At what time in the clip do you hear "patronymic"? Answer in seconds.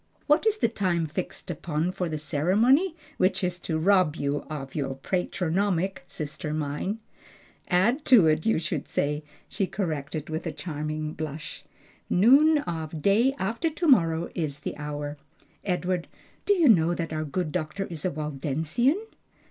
4.95-6.03